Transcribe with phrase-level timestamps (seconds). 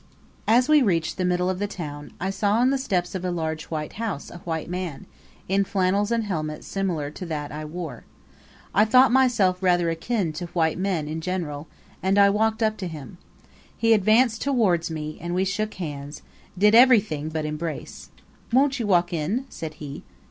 [0.47, 3.29] As we reached the middle of the town, I saw on the steps of a
[3.29, 5.05] large white house a white man,
[5.47, 8.03] in flannels and helmet similar to that I wore.
[8.73, 11.67] I thought myself rather akin to white men in general,
[12.01, 13.19] and I walked up to him.
[13.77, 16.23] He advanced towards me, and we shook hands
[16.57, 18.09] did everything but embrace.
[18.51, 20.01] "Won't you walk in?" said he.